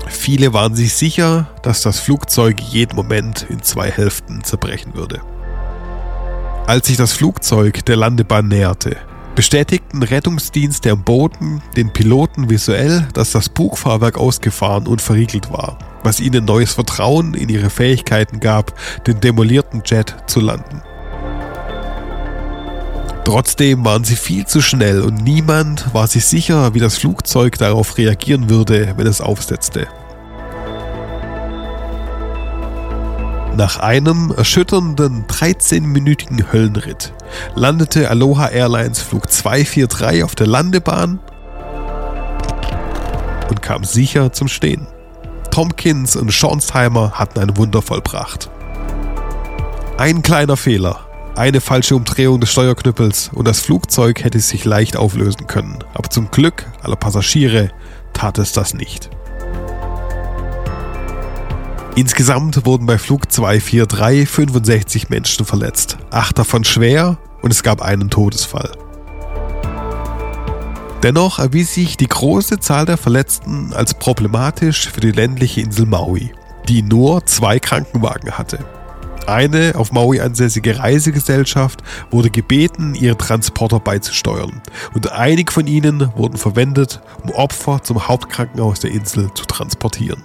Viele 0.07 0.53
waren 0.53 0.73
sich 0.73 0.93
sicher, 0.93 1.49
dass 1.63 1.81
das 1.81 1.99
Flugzeug 1.99 2.61
jeden 2.61 2.95
Moment 2.95 3.45
in 3.49 3.61
zwei 3.63 3.91
Hälften 3.91 4.45
zerbrechen 4.45 4.95
würde. 4.95 5.19
Als 6.65 6.87
sich 6.87 6.95
das 6.95 7.11
Flugzeug 7.11 7.83
der 7.83 7.97
Landebahn 7.97 8.47
näherte, 8.47 8.95
bestätigten 9.37 10.01
Rettungsdienste 10.01 10.89
am 10.89 11.03
Boden 11.03 11.61
den 11.75 11.93
Piloten 11.93 12.49
visuell, 12.49 13.07
dass 13.13 13.33
das 13.33 13.49
Bugfahrwerk 13.49 14.17
ausgefahren 14.17 14.87
und 14.87 14.99
verriegelt 14.99 15.51
war, 15.51 15.77
was 16.01 16.19
ihnen 16.19 16.43
neues 16.43 16.73
Vertrauen 16.73 17.35
in 17.35 17.47
ihre 17.47 17.69
Fähigkeiten 17.69 18.39
gab, 18.39 18.73
den 19.05 19.21
demolierten 19.21 19.83
Jet 19.85 20.15
zu 20.25 20.39
landen. 20.39 20.81
Trotzdem 23.25 23.85
waren 23.85 24.03
sie 24.03 24.15
viel 24.15 24.47
zu 24.47 24.59
schnell 24.59 25.01
und 25.01 25.23
niemand 25.23 25.93
war 25.93 26.07
sich 26.07 26.25
sicher, 26.25 26.73
wie 26.73 26.79
das 26.79 26.97
Flugzeug 26.97 27.59
darauf 27.59 27.99
reagieren 27.99 28.49
würde, 28.49 28.95
wenn 28.97 29.05
es 29.05 29.21
aufsetzte. 29.21 29.87
Nach 33.57 33.79
einem 33.79 34.31
erschütternden 34.37 35.25
13-minütigen 35.25 36.53
Höllenritt 36.53 37.11
landete 37.55 38.07
Aloha 38.07 38.49
Airlines 38.49 39.01
Flug 39.01 39.31
243 39.31 40.23
auf 40.23 40.35
der 40.35 40.45
Landebahn 40.45 41.19
und 43.49 43.63
kam 43.63 43.83
sicher 43.83 44.31
zum 44.31 44.47
Stehen. 44.47 44.85
Tompkins 45.49 46.15
und 46.15 46.31
Schornsheimer 46.31 47.13
hatten 47.13 47.39
ein 47.39 47.57
Wunder 47.57 47.81
vollbracht. 47.81 48.51
Ein 49.97 50.21
kleiner 50.21 50.55
Fehler, 50.55 51.07
eine 51.35 51.59
falsche 51.59 51.95
Umdrehung 51.95 52.39
des 52.39 52.51
Steuerknüppels 52.51 53.31
und 53.33 53.47
das 53.47 53.61
Flugzeug 53.61 54.23
hätte 54.23 54.39
sich 54.39 54.65
leicht 54.65 54.97
auflösen 54.97 55.47
können, 55.47 55.79
aber 55.95 56.11
zum 56.11 56.29
Glück 56.29 56.67
aller 56.83 56.95
Passagiere 56.95 57.71
tat 58.13 58.37
es 58.37 58.51
das 58.51 58.75
nicht. 58.75 59.09
Insgesamt 61.97 62.63
wurden 62.67 62.85
bei 62.85 62.99
Flug 62.99 63.31
243 63.31 64.29
65 64.29 65.09
Menschen 65.09 65.47
verletzt, 65.47 65.97
acht 66.11 66.37
davon 66.37 66.63
schwer 66.63 67.17
und 67.41 67.51
es 67.51 67.63
gab 67.63 67.81
einen 67.81 68.11
Todesfall. 68.11 68.71
Dennoch 71.01 71.39
erwies 71.39 71.73
sich 71.73 71.97
die 71.97 72.05
große 72.05 72.59
Zahl 72.59 72.85
der 72.85 72.97
Verletzten 72.97 73.73
als 73.73 73.95
problematisch 73.95 74.87
für 74.91 75.01
die 75.01 75.11
ländliche 75.11 75.61
Insel 75.61 75.87
Maui, 75.87 76.31
die 76.69 76.83
nur 76.83 77.25
zwei 77.25 77.57
Krankenwagen 77.57 78.33
hatte. 78.33 78.59
Eine 79.25 79.73
auf 79.73 79.91
Maui 79.91 80.19
ansässige 80.19 80.77
Reisegesellschaft 80.77 81.81
wurde 82.11 82.29
gebeten, 82.29 82.93
ihre 82.93 83.17
Transporter 83.17 83.79
beizusteuern 83.79 84.61
und 84.93 85.11
einige 85.13 85.51
von 85.51 85.65
ihnen 85.65 86.11
wurden 86.15 86.37
verwendet, 86.37 87.01
um 87.23 87.31
Opfer 87.31 87.81
zum 87.81 88.07
Hauptkrankenhaus 88.07 88.81
der 88.81 88.91
Insel 88.91 89.33
zu 89.33 89.45
transportieren. 89.45 90.21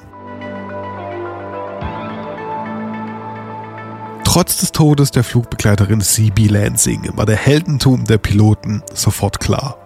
Trotz 4.33 4.57
des 4.57 4.73
Todes 4.73 5.11
der 5.11 5.25
Flugbegleiterin 5.25 6.01
CB 6.01 6.47
Lansing 6.47 7.07
war 7.19 7.27
der 7.27 7.37
Heldentum 7.37 8.07
der 8.07 8.17
Piloten 8.17 8.83
sofort 8.95 9.41
klar. 9.41 9.77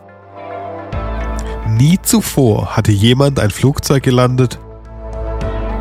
Nie 1.66 1.98
zuvor 2.00 2.76
hatte 2.76 2.92
jemand 2.92 3.40
ein 3.40 3.50
Flugzeug 3.50 4.04
gelandet, 4.04 4.60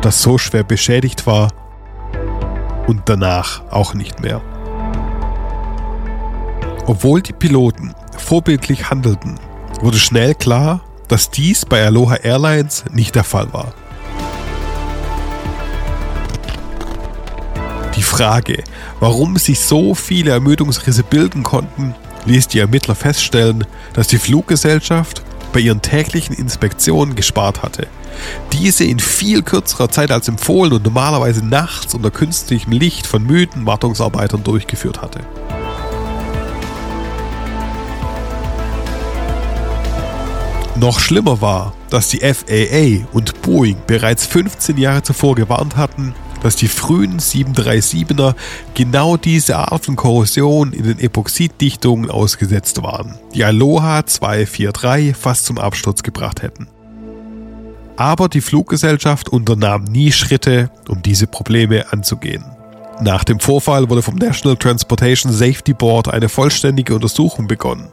das 0.02 0.20
so 0.20 0.36
schwer 0.36 0.64
beschädigt 0.64 1.28
war 1.28 1.52
und 2.88 3.02
danach 3.04 3.62
auch 3.70 3.94
nicht 3.94 4.20
mehr. 4.20 4.42
Obwohl 6.88 7.22
die 7.22 7.34
Piloten 7.34 7.94
vorbildlich 8.18 8.90
handelten, 8.90 9.38
wurde 9.80 9.98
schnell 9.98 10.34
klar, 10.34 10.80
dass 11.06 11.30
dies 11.30 11.64
bei 11.66 11.86
Aloha 11.86 12.16
Airlines 12.16 12.84
nicht 12.90 13.14
der 13.14 13.22
Fall 13.22 13.52
war. 13.52 13.72
Frage, 18.06 18.62
warum 19.00 19.36
sich 19.36 19.60
so 19.60 19.94
viele 19.94 20.30
Ermüdungsrisse 20.30 21.02
bilden 21.02 21.42
konnten, 21.42 21.94
ließ 22.24 22.48
die 22.48 22.60
Ermittler 22.60 22.94
feststellen, 22.94 23.66
dass 23.92 24.06
die 24.06 24.18
Fluggesellschaft 24.18 25.22
bei 25.52 25.60
ihren 25.60 25.82
täglichen 25.82 26.34
Inspektionen 26.34 27.14
gespart 27.14 27.62
hatte. 27.62 27.88
Diese 28.52 28.84
in 28.84 29.00
viel 29.00 29.42
kürzerer 29.42 29.90
Zeit 29.90 30.10
als 30.10 30.28
empfohlen 30.28 30.72
und 30.72 30.84
normalerweise 30.84 31.44
nachts 31.44 31.94
unter 31.94 32.10
künstlichem 32.10 32.72
Licht 32.72 33.06
von 33.06 33.22
müden 33.22 33.66
Wartungsarbeitern 33.66 34.42
durchgeführt 34.42 35.02
hatte. 35.02 35.20
Noch 40.76 41.00
schlimmer 41.00 41.40
war, 41.40 41.74
dass 41.90 42.08
die 42.08 42.20
FAA 42.20 43.06
und 43.12 43.42
Boeing 43.42 43.76
bereits 43.86 44.26
15 44.26 44.76
Jahre 44.78 45.02
zuvor 45.02 45.34
gewarnt 45.34 45.76
hatten, 45.76 46.14
dass 46.42 46.56
die 46.56 46.68
frühen 46.68 47.18
737er 47.18 48.34
genau 48.74 49.16
diese 49.16 49.56
Art 49.56 49.84
von 49.84 49.96
Korrosion 49.96 50.72
in 50.72 50.84
den 50.84 50.98
Epoxiddichtungen 50.98 52.10
ausgesetzt 52.10 52.82
waren, 52.82 53.18
die 53.34 53.44
Aloha 53.44 54.04
243 54.06 55.16
fast 55.16 55.46
zum 55.46 55.58
Absturz 55.58 56.02
gebracht 56.02 56.42
hätten. 56.42 56.68
Aber 57.96 58.28
die 58.28 58.40
Fluggesellschaft 58.42 59.28
unternahm 59.28 59.84
nie 59.84 60.12
Schritte, 60.12 60.70
um 60.88 61.02
diese 61.02 61.26
Probleme 61.26 61.92
anzugehen. 61.92 62.44
Nach 63.00 63.24
dem 63.24 63.40
Vorfall 63.40 63.88
wurde 63.90 64.02
vom 64.02 64.16
National 64.16 64.56
Transportation 64.56 65.32
Safety 65.32 65.74
Board 65.74 66.08
eine 66.08 66.28
vollständige 66.28 66.94
Untersuchung 66.94 67.46
begonnen. 67.46 67.88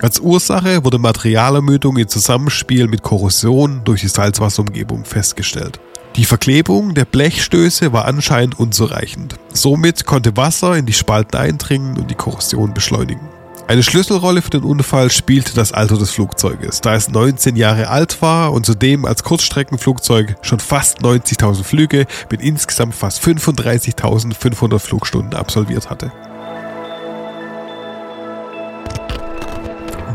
Als 0.00 0.20
Ursache 0.20 0.84
wurde 0.84 0.98
Materialermüdung 0.98 1.96
im 1.96 2.06
Zusammenspiel 2.06 2.86
mit 2.86 3.02
Korrosion 3.02 3.82
durch 3.84 4.02
die 4.02 4.08
Salzwasserumgebung 4.08 5.04
festgestellt. 5.04 5.80
Die 6.16 6.24
Verklebung 6.24 6.94
der 6.94 7.04
Blechstöße 7.04 7.92
war 7.92 8.06
anscheinend 8.06 8.58
unzureichend. 8.58 9.36
Somit 9.52 10.04
konnte 10.04 10.36
Wasser 10.36 10.76
in 10.76 10.86
die 10.86 10.92
Spalten 10.92 11.36
eindringen 11.36 11.96
und 11.96 12.10
die 12.10 12.16
Korrosion 12.16 12.74
beschleunigen. 12.74 13.28
Eine 13.68 13.82
Schlüsselrolle 13.82 14.40
für 14.40 14.50
den 14.50 14.62
Unfall 14.62 15.10
spielte 15.10 15.54
das 15.54 15.72
Alter 15.72 15.98
des 15.98 16.10
Flugzeuges, 16.10 16.80
da 16.80 16.94
es 16.94 17.10
19 17.10 17.54
Jahre 17.54 17.88
alt 17.88 18.22
war 18.22 18.52
und 18.52 18.64
zudem 18.64 19.04
als 19.04 19.22
Kurzstreckenflugzeug 19.22 20.36
schon 20.40 20.58
fast 20.58 21.00
90.000 21.02 21.64
Flüge 21.64 22.06
mit 22.30 22.40
insgesamt 22.40 22.94
fast 22.94 23.22
35.500 23.22 24.78
Flugstunden 24.78 25.34
absolviert 25.34 25.90
hatte. 25.90 26.10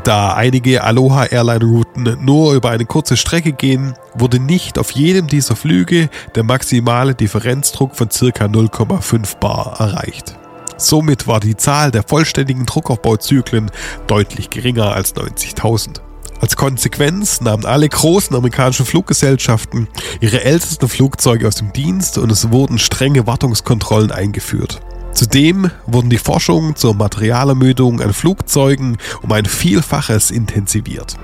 Da 0.04 0.34
einige 0.34 0.84
Aloha 0.84 1.28
Airline 1.28 1.64
Routen 1.64 2.18
nur 2.20 2.56
über 2.56 2.72
eine 2.72 2.86
kurze 2.86 3.16
Strecke 3.16 3.54
gehen, 3.54 3.94
wurde 4.16 4.38
nicht 4.38 4.78
auf 4.78 4.92
jedem 4.92 5.28
dieser 5.28 5.56
Flüge 5.56 6.10
der 6.36 6.44
maximale 6.44 7.16
Differenzdruck 7.16 7.96
von 7.96 8.10
ca. 8.10 8.46
0,5 8.46 9.38
bar 9.38 9.80
erreicht. 9.80 10.38
Somit 10.76 11.26
war 11.26 11.40
die 11.40 11.56
Zahl 11.56 11.92
der 11.92 12.04
vollständigen 12.04 12.66
Druckaufbauzyklen 12.66 13.72
deutlich 14.06 14.50
geringer 14.50 14.94
als 14.94 15.16
90.000. 15.16 16.02
Als 16.42 16.58
Konsequenz 16.58 17.40
nahmen 17.40 17.66
alle 17.66 17.88
großen 17.88 18.36
amerikanischen 18.36 18.86
Fluggesellschaften 18.86 19.88
ihre 20.20 20.44
ältesten 20.44 20.90
Flugzeuge 20.90 21.48
aus 21.48 21.56
dem 21.56 21.72
Dienst 21.72 22.18
und 22.18 22.30
es 22.30 22.52
wurden 22.52 22.78
strenge 22.78 23.26
Wartungskontrollen 23.26 24.12
eingeführt. 24.12 24.82
Zudem 25.14 25.70
wurden 25.86 26.10
die 26.10 26.18
Forschungen 26.18 26.76
zur 26.76 26.96
Materialermüdung 26.96 28.02
an 28.02 28.14
Flugzeugen 28.14 28.98
um 29.22 29.32
ein 29.32 29.46
Vielfaches 29.46 30.32
intensiviert. 30.32 31.18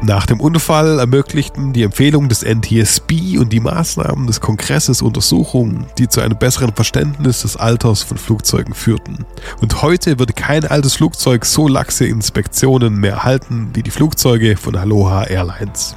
Nach 0.00 0.26
dem 0.26 0.40
Unfall 0.40 1.00
ermöglichten 1.00 1.72
die 1.72 1.82
Empfehlungen 1.82 2.28
des 2.28 2.44
NTSB 2.44 3.36
und 3.38 3.52
die 3.52 3.58
Maßnahmen 3.58 4.28
des 4.28 4.40
Kongresses 4.40 5.02
Untersuchungen, 5.02 5.86
die 5.98 6.08
zu 6.08 6.20
einem 6.20 6.38
besseren 6.38 6.72
Verständnis 6.72 7.42
des 7.42 7.56
Alters 7.56 8.04
von 8.04 8.16
Flugzeugen 8.16 8.74
führten. 8.74 9.26
Und 9.60 9.82
heute 9.82 10.20
würde 10.20 10.34
kein 10.34 10.64
altes 10.64 10.94
Flugzeug 10.94 11.44
so 11.44 11.66
laxe 11.66 12.06
Inspektionen 12.06 12.94
mehr 12.96 13.14
erhalten 13.14 13.70
wie 13.74 13.82
die 13.82 13.90
Flugzeuge 13.90 14.56
von 14.56 14.76
Aloha 14.76 15.24
Airlines. 15.24 15.96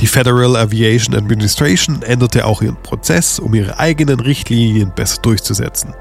Die 0.00 0.06
Federal 0.06 0.56
Aviation 0.56 1.16
Administration 1.16 2.02
änderte 2.02 2.44
auch 2.44 2.60
ihren 2.60 2.76
Prozess, 2.76 3.38
um 3.38 3.54
ihre 3.54 3.78
eigenen 3.78 4.20
Richtlinien 4.20 4.92
besser 4.94 5.22
durchzusetzen. 5.22 5.94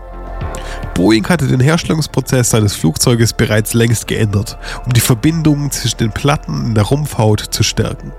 Boeing 0.93 1.27
hatte 1.27 1.47
den 1.47 1.61
Herstellungsprozess 1.61 2.49
seines 2.49 2.75
Flugzeuges 2.75 3.31
bereits 3.33 3.73
längst 3.73 4.07
geändert, 4.07 4.57
um 4.85 4.91
die 4.91 4.99
Verbindung 4.99 5.71
zwischen 5.71 5.97
den 5.97 6.11
Platten 6.11 6.65
in 6.67 6.75
der 6.75 6.83
Rumpfhaut 6.83 7.39
zu 7.39 7.63
stärken. 7.63 8.11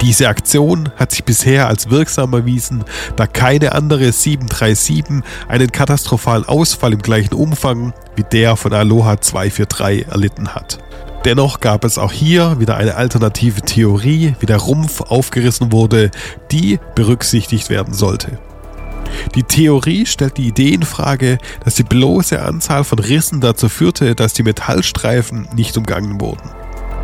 Diese 0.00 0.28
Aktion 0.28 0.88
hat 0.96 1.10
sich 1.10 1.24
bisher 1.24 1.68
als 1.68 1.90
wirksam 1.90 2.32
erwiesen, 2.32 2.84
da 3.16 3.26
keine 3.26 3.72
andere 3.72 4.12
737 4.12 5.22
einen 5.46 5.70
katastrophalen 5.72 6.46
Ausfall 6.46 6.94
im 6.94 7.02
gleichen 7.02 7.34
Umfang 7.34 7.92
wie 8.16 8.24
der 8.24 8.56
von 8.56 8.72
Aloha 8.72 9.20
243 9.20 10.08
erlitten 10.08 10.54
hat. 10.54 10.78
Dennoch 11.24 11.60
gab 11.60 11.84
es 11.84 11.98
auch 11.98 12.12
hier 12.12 12.60
wieder 12.60 12.76
eine 12.76 12.94
alternative 12.94 13.60
Theorie, 13.60 14.34
wie 14.40 14.46
der 14.46 14.56
Rumpf 14.56 15.02
aufgerissen 15.02 15.70
wurde, 15.70 16.10
die 16.50 16.78
berücksichtigt 16.94 17.68
werden 17.68 17.92
sollte. 17.92 18.38
Die 19.34 19.42
Theorie 19.42 20.06
stellt 20.06 20.38
die 20.38 20.48
Idee 20.48 20.70
in 20.70 20.82
Frage, 20.82 21.36
dass 21.64 21.74
die 21.74 21.82
bloße 21.82 22.40
Anzahl 22.42 22.84
von 22.84 22.98
Rissen 22.98 23.40
dazu 23.40 23.68
führte, 23.68 24.14
dass 24.14 24.32
die 24.32 24.42
Metallstreifen 24.42 25.48
nicht 25.54 25.76
umgangen 25.76 26.20
wurden. 26.20 26.50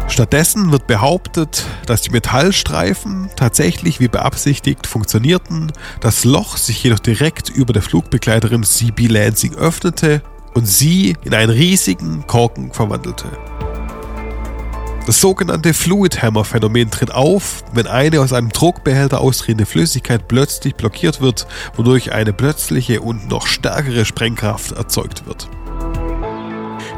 Stattdessen 0.08 0.70
wird 0.70 0.86
behauptet, 0.86 1.66
dass 1.84 2.00
die 2.00 2.10
Metallstreifen 2.10 3.28
tatsächlich 3.36 3.98
wie 4.00 4.08
beabsichtigt 4.08 4.86
funktionierten, 4.86 5.72
das 6.00 6.24
Loch 6.24 6.56
sich 6.56 6.82
jedoch 6.82 7.00
direkt 7.00 7.50
über 7.50 7.72
der 7.72 7.82
Flugbegleiterin 7.82 8.62
CB 8.62 9.08
Lansing 9.08 9.56
öffnete 9.56 10.22
und 10.54 10.66
sie 10.66 11.16
in 11.24 11.34
einen 11.34 11.50
riesigen 11.50 12.26
Korken 12.26 12.72
verwandelte. 12.72 13.26
Das 15.06 15.20
sogenannte 15.20 15.72
Fluid 15.72 16.20
Hammer 16.20 16.44
Phänomen 16.44 16.90
tritt 16.90 17.12
auf, 17.12 17.62
wenn 17.72 17.86
eine 17.86 18.20
aus 18.20 18.32
einem 18.32 18.48
Druckbehälter 18.48 19.20
austretende 19.20 19.64
Flüssigkeit 19.64 20.26
plötzlich 20.26 20.74
blockiert 20.74 21.20
wird, 21.20 21.46
wodurch 21.76 22.10
eine 22.10 22.32
plötzliche 22.32 23.00
und 23.00 23.28
noch 23.28 23.46
stärkere 23.46 24.04
Sprengkraft 24.04 24.72
erzeugt 24.72 25.24
wird. 25.24 25.48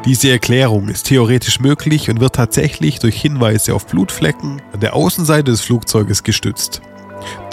Diese 0.07 0.31
Erklärung 0.31 0.89
ist 0.89 1.09
theoretisch 1.09 1.61
möglich 1.61 2.09
und 2.09 2.19
wird 2.21 2.35
tatsächlich 2.35 2.99
durch 2.99 3.21
Hinweise 3.21 3.75
auf 3.75 3.87
Blutflecken 3.87 4.63
an 4.73 4.81
der 4.81 4.95
Außenseite 4.95 5.51
des 5.51 5.61
Flugzeuges 5.61 6.23
gestützt, 6.23 6.81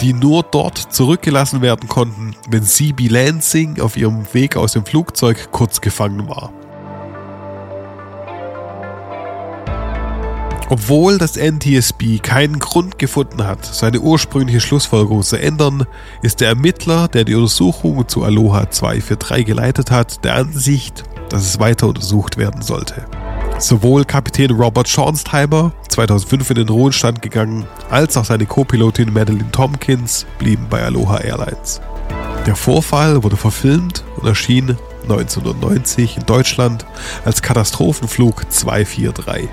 die 0.00 0.14
nur 0.14 0.42
dort 0.42 0.78
zurückgelassen 0.78 1.60
werden 1.60 1.86
konnten, 1.86 2.34
wenn 2.48 2.62
CB 2.62 3.08
Lansing 3.08 3.78
auf 3.82 3.98
ihrem 3.98 4.24
Weg 4.32 4.56
aus 4.56 4.72
dem 4.72 4.86
Flugzeug 4.86 5.50
kurz 5.52 5.82
gefangen 5.82 6.26
war. 6.28 6.50
Obwohl 10.68 11.18
das 11.18 11.36
NTSB 11.36 12.18
keinen 12.18 12.58
Grund 12.58 12.98
gefunden 12.98 13.46
hat, 13.46 13.64
seine 13.64 14.00
ursprüngliche 14.00 14.60
Schlussfolgerung 14.60 15.22
zu 15.22 15.36
ändern, 15.36 15.86
ist 16.22 16.40
der 16.40 16.48
Ermittler, 16.48 17.06
der 17.06 17.24
die 17.24 17.36
Untersuchung 17.36 18.08
zu 18.08 18.24
Aloha 18.24 18.68
243 18.68 19.46
geleitet 19.46 19.92
hat, 19.92 20.24
der 20.24 20.34
Ansicht, 20.34 21.04
dass 21.28 21.42
es 21.42 21.60
weiter 21.60 21.86
untersucht 21.86 22.36
werden 22.36 22.62
sollte. 22.62 23.06
Sowohl 23.58 24.04
Kapitän 24.04 24.50
Robert 24.50 24.88
Schornsteimer, 24.88 25.72
2005 25.88 26.50
in 26.50 26.56
den 26.56 26.68
Ruhestand 26.68 27.22
gegangen, 27.22 27.66
als 27.88 28.16
auch 28.16 28.24
seine 28.24 28.44
Co-Pilotin 28.44 29.12
Madeline 29.12 29.50
Tompkins 29.52 30.26
blieben 30.38 30.66
bei 30.68 30.82
Aloha 30.82 31.18
Airlines. 31.18 31.80
Der 32.44 32.56
Vorfall 32.56 33.22
wurde 33.22 33.36
verfilmt 33.36 34.04
und 34.16 34.26
erschien 34.26 34.76
1990 35.04 36.16
in 36.16 36.26
Deutschland 36.26 36.84
als 37.24 37.40
Katastrophenflug 37.40 38.50
243. 38.52 39.48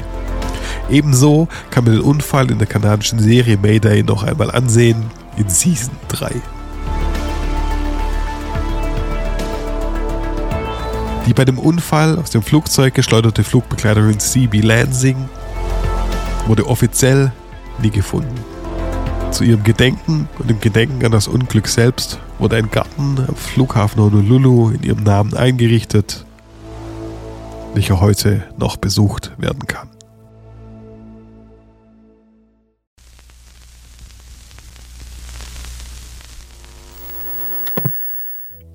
Ebenso 0.89 1.47
kann 1.69 1.85
man 1.85 1.93
den 1.93 2.01
Unfall 2.01 2.51
in 2.51 2.57
der 2.57 2.67
kanadischen 2.67 3.19
Serie 3.19 3.57
Mayday 3.57 4.03
noch 4.03 4.23
einmal 4.23 4.51
ansehen 4.51 5.03
in 5.37 5.49
Season 5.49 5.95
3. 6.09 6.31
Die 11.25 11.33
bei 11.33 11.45
dem 11.45 11.57
Unfall 11.57 12.19
aus 12.19 12.31
dem 12.31 12.43
Flugzeug 12.43 12.93
geschleuderte 12.93 13.45
Flugbegleiterin 13.45 14.19
CB 14.19 14.59
Lansing 14.59 15.29
wurde 16.47 16.67
offiziell 16.67 17.31
nie 17.81 17.89
gefunden. 17.89 18.35
Zu 19.31 19.45
ihrem 19.45 19.63
Gedenken 19.63 20.27
und 20.37 20.49
dem 20.49 20.59
Gedenken 20.59 21.03
an 21.05 21.11
das 21.11 21.27
Unglück 21.27 21.67
selbst 21.67 22.19
wurde 22.39 22.57
ein 22.57 22.69
Garten 22.69 23.17
am 23.25 23.35
Flughafen 23.35 24.01
Honolulu 24.01 24.71
in 24.71 24.83
ihrem 24.83 25.03
Namen 25.03 25.33
eingerichtet, 25.33 26.25
welcher 27.73 28.01
heute 28.01 28.43
noch 28.57 28.75
besucht 28.75 29.31
werden 29.37 29.65
kann. 29.65 29.92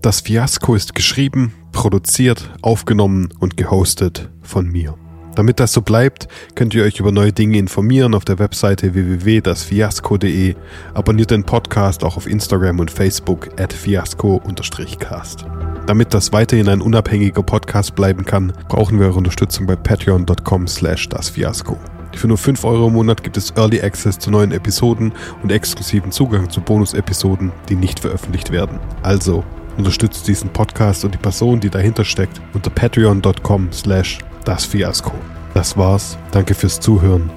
Das 0.08 0.22
Fiasko 0.22 0.74
ist 0.74 0.94
geschrieben, 0.94 1.52
produziert, 1.70 2.50
aufgenommen 2.62 3.28
und 3.40 3.58
gehostet 3.58 4.30
von 4.40 4.66
mir. 4.66 4.94
Damit 5.34 5.60
das 5.60 5.74
so 5.74 5.82
bleibt, 5.82 6.28
könnt 6.54 6.72
ihr 6.72 6.84
euch 6.84 6.98
über 6.98 7.12
neue 7.12 7.34
Dinge 7.34 7.58
informieren 7.58 8.14
auf 8.14 8.24
der 8.24 8.38
Webseite 8.38 8.94
www.dasfiasko.de. 8.94 10.54
Abonniert 10.94 11.30
den 11.30 11.44
Podcast 11.44 12.04
auch 12.04 12.16
auf 12.16 12.26
Instagram 12.26 12.80
und 12.80 12.90
Facebook 12.90 13.50
at 13.60 13.74
fiasco-cast. 13.74 15.44
Damit 15.84 16.14
das 16.14 16.32
weiterhin 16.32 16.70
ein 16.70 16.80
unabhängiger 16.80 17.42
Podcast 17.42 17.94
bleiben 17.94 18.24
kann, 18.24 18.54
brauchen 18.70 18.98
wir 18.98 19.08
eure 19.08 19.18
Unterstützung 19.18 19.66
bei 19.66 19.76
patreon.com 19.76 20.68
slash 20.68 21.10
dasfiasko. 21.10 21.76
Für 22.14 22.28
nur 22.28 22.38
5 22.38 22.64
Euro 22.64 22.86
im 22.86 22.94
Monat 22.94 23.22
gibt 23.22 23.36
es 23.36 23.50
Early 23.56 23.82
Access 23.82 24.18
zu 24.18 24.30
neuen 24.30 24.52
Episoden 24.52 25.12
und 25.42 25.52
exklusiven 25.52 26.12
Zugang 26.12 26.48
zu 26.48 26.62
Bonus-Episoden, 26.62 27.52
die 27.68 27.76
nicht 27.76 28.00
veröffentlicht 28.00 28.50
werden. 28.50 28.80
Also 29.02 29.44
Unterstützt 29.78 30.26
diesen 30.26 30.50
Podcast 30.50 31.04
und 31.04 31.14
die 31.14 31.18
Person, 31.18 31.60
die 31.60 31.70
dahinter 31.70 32.04
steckt, 32.04 32.40
unter 32.52 32.68
patreon.com 32.68 33.72
slash 33.72 34.18
das 34.44 34.64
Fiasko. 34.64 35.12
Das 35.54 35.76
war's. 35.76 36.18
Danke 36.32 36.54
fürs 36.54 36.80
Zuhören 36.80 37.30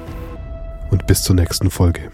und 0.89 1.07
bis 1.07 1.21
zur 1.23 1.35
nächsten 1.35 1.69
Folge. 1.69 2.11